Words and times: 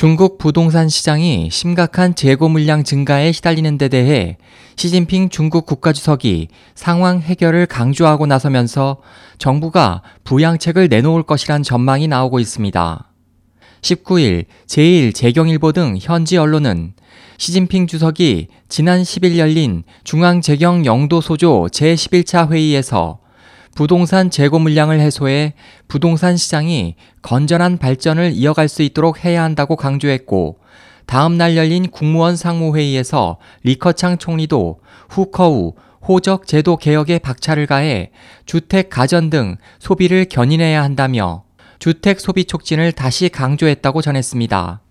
중국 0.00 0.38
부동산 0.38 0.88
시장이 0.88 1.50
심각한 1.52 2.14
재고 2.14 2.48
물량 2.48 2.84
증가에 2.84 3.32
시달리는 3.32 3.76
데 3.76 3.88
대해 3.88 4.38
시진핑 4.76 5.28
중국 5.28 5.66
국가주석이 5.66 6.48
상황 6.74 7.20
해결을 7.20 7.66
강조하고 7.66 8.24
나서면서 8.24 9.02
정부가 9.36 10.00
부양책을 10.24 10.88
내놓을 10.88 11.24
것이란 11.24 11.62
전망이 11.62 12.08
나오고 12.08 12.40
있습니다. 12.40 13.12
19일 13.82 14.46
제1 14.66 15.14
재경일보 15.14 15.72
등 15.72 15.98
현지 16.00 16.38
언론은 16.38 16.94
시진핑 17.36 17.86
주석이 17.86 18.48
지난 18.70 19.02
10일 19.02 19.36
열린 19.36 19.82
중앙재경 20.04 20.86
영도소조 20.86 21.68
제11차 21.70 22.50
회의에서 22.50 23.18
부동산 23.74 24.30
재고 24.30 24.58
물량을 24.58 25.00
해소해 25.00 25.54
부동산 25.88 26.36
시장이 26.36 26.96
건전한 27.22 27.78
발전을 27.78 28.32
이어갈 28.32 28.68
수 28.68 28.82
있도록 28.82 29.24
해야 29.24 29.42
한다고 29.42 29.76
강조했고 29.76 30.58
다음 31.06 31.36
날 31.36 31.56
열린 31.56 31.90
국무원 31.90 32.36
상무회의에서 32.36 33.38
리커창 33.62 34.18
총리도 34.18 34.80
후커우 35.08 35.74
호적 36.06 36.46
제도 36.46 36.76
개혁에 36.76 37.18
박차를 37.18 37.66
가해 37.66 38.10
주택 38.46 38.90
가전 38.90 39.30
등 39.30 39.56
소비를 39.78 40.26
견인해야 40.26 40.82
한다며 40.82 41.44
주택 41.78 42.20
소비 42.20 42.44
촉진을 42.44 42.92
다시 42.92 43.28
강조했다고 43.28 44.02
전했습니다. 44.02 44.82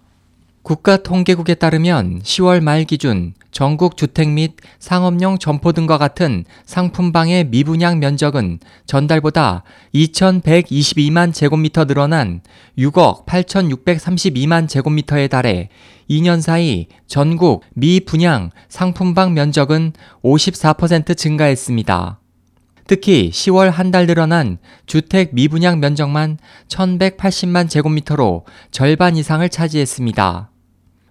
국가통계국에 0.63 1.55
따르면 1.55 2.21
10월 2.21 2.61
말 2.61 2.83
기준 2.83 3.33
전국 3.51 3.97
주택 3.97 4.29
및 4.29 4.53
상업용 4.77 5.39
점포 5.39 5.71
등과 5.71 5.97
같은 5.97 6.45
상품방의 6.65 7.45
미분양 7.45 7.99
면적은 7.99 8.59
전달보다 8.85 9.63
2,122만 9.95 11.33
제곱미터 11.33 11.85
늘어난 11.85 12.41
6억 12.77 13.25
8,632만 13.25 14.67
제곱미터에 14.67 15.27
달해 15.27 15.69
2년 16.09 16.41
사이 16.41 16.87
전국 17.07 17.63
미분양 17.73 18.51
상품방 18.67 19.33
면적은 19.33 19.93
54% 20.23 21.17
증가했습니다. 21.17 22.19
특히 22.89 23.29
10월 23.31 23.69
한 23.69 23.91
달 23.91 24.07
늘어난 24.07 24.57
주택 24.87 25.33
미분양 25.33 25.79
면적만 25.79 26.39
1,180만 26.69 27.69
제곱미터로 27.69 28.45
절반 28.71 29.15
이상을 29.15 29.47
차지했습니다. 29.47 30.48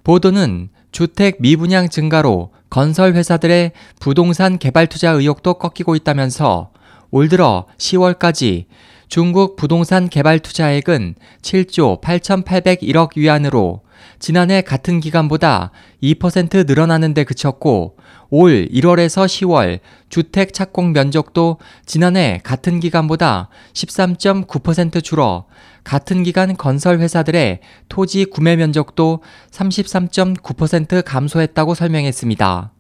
보도는 0.09 0.71
주택 0.91 1.37
미분양 1.39 1.91
증가로 1.91 2.51
건설 2.71 3.13
회사들의 3.13 3.73
부동산 4.01 4.59
개발 4.59 4.87
투자 4.87 5.11
의욕도 5.11 5.59
꺾이고 5.59 5.97
있다면서 5.97 6.71
올 7.11 7.29
들어 7.29 7.67
10월까지 7.77 8.65
중국 9.09 9.57
부동산 9.57 10.11
개발 10.11 10.39
투자액은 10.39 11.15
7조 11.41 12.03
8,801억 12.03 13.17
위안으로 13.17 13.81
지난해 14.19 14.61
같은 14.61 15.01
기간보다 15.01 15.71
2% 16.03 16.67
늘어나는 16.67 17.15
데 17.15 17.25
그쳤고 17.25 17.97
올 18.29 18.69
1월에서 18.71 19.25
10월 19.25 19.81
주택 20.11 20.53
착공 20.53 20.93
면적도 20.93 21.59
지난해 21.87 22.41
같은 22.45 22.81
기간보다 22.81 23.49
13.9% 23.73 25.03
줄어 25.03 25.47
같은 25.85 26.23
기간 26.23 26.55
건설 26.55 26.99
회사들의 27.01 27.61
토지 27.89 28.27
구매 28.27 28.57
면적도 28.57 29.23
33.9% 29.51 31.03
감소했다고 31.03 31.75
설명했습니다. 31.75 32.73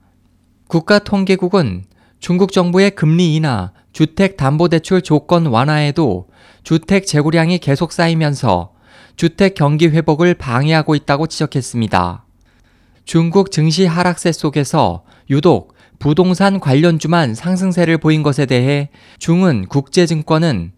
국가통계국은 0.68 1.84
중국 2.20 2.52
정부의 2.52 2.92
금리 2.92 3.36
인하, 3.36 3.72
주택담보대출 3.92 5.02
조건 5.02 5.46
완화에도 5.46 6.28
주택 6.62 7.06
재고량이 7.06 7.58
계속 7.58 7.92
쌓이면서 7.92 8.72
주택 9.16 9.54
경기 9.54 9.88
회복을 9.88 10.34
방해하고 10.34 10.94
있다고 10.94 11.26
지적했습니다. 11.26 12.24
중국 13.04 13.50
증시 13.50 13.86
하락세 13.86 14.32
속에서 14.32 15.02
유독 15.30 15.74
부동산 15.98 16.60
관련주만 16.60 17.34
상승세를 17.34 17.98
보인 17.98 18.22
것에 18.22 18.46
대해 18.46 18.90
중은 19.18 19.66
국제증권은 19.66 20.72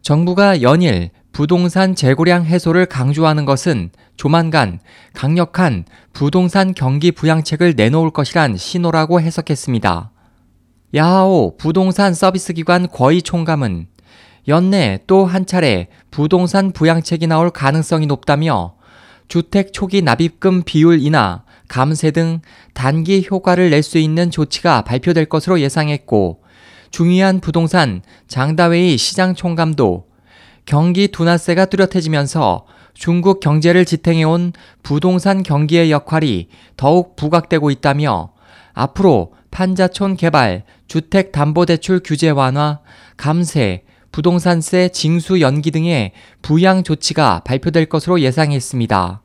정부가 0.00 0.62
연일 0.62 1.10
부동산 1.32 1.94
재고량 1.94 2.44
해소를 2.44 2.86
강조하는 2.86 3.44
것은 3.44 3.90
조만간 4.16 4.78
강력한 5.12 5.84
부동산 6.12 6.74
경기 6.74 7.10
부양책을 7.10 7.74
내놓을 7.76 8.10
것이란 8.10 8.56
신호라고 8.56 9.20
해석했습니다. 9.20 10.13
야하오 10.94 11.56
부동산 11.56 12.14
서비스 12.14 12.52
기관 12.52 12.88
거의 12.88 13.20
총감은 13.20 13.88
연내 14.46 15.00
또 15.08 15.24
한 15.24 15.44
차례 15.44 15.88
부동산 16.12 16.70
부양책이 16.70 17.26
나올 17.26 17.50
가능성이 17.50 18.06
높다며 18.06 18.76
주택 19.26 19.72
초기 19.72 20.02
납입금 20.02 20.62
비율 20.62 21.00
인하, 21.00 21.42
감세 21.66 22.10
등 22.12 22.40
단기 22.74 23.26
효과를 23.28 23.70
낼 23.70 23.82
수 23.82 23.98
있는 23.98 24.30
조치가 24.30 24.82
발표될 24.82 25.24
것으로 25.24 25.60
예상했고 25.60 26.42
중요한 26.90 27.40
부동산 27.40 28.02
장다웨이 28.28 28.96
시장 28.96 29.34
총감도 29.34 30.06
경기 30.64 31.08
둔화세가 31.08 31.64
뚜렷해지면서 31.66 32.66
중국 32.92 33.40
경제를 33.40 33.84
지탱해온 33.84 34.52
부동산 34.84 35.42
경기의 35.42 35.90
역할이 35.90 36.48
더욱 36.76 37.16
부각되고 37.16 37.70
있다며 37.72 38.33
앞으로 38.74 39.32
판자촌 39.50 40.16
개발, 40.16 40.64
주택담보대출 40.88 42.00
규제 42.04 42.28
완화, 42.30 42.80
감세, 43.16 43.84
부동산세 44.12 44.90
징수 44.90 45.40
연기 45.40 45.70
등의 45.70 46.12
부양 46.42 46.82
조치가 46.82 47.40
발표될 47.44 47.86
것으로 47.86 48.20
예상했습니다. 48.20 49.22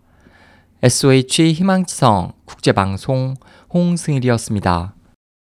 SOH 0.82 1.52
희망지성 1.54 2.32
국제방송 2.46 3.36
홍승일이었습니다. 3.74 4.96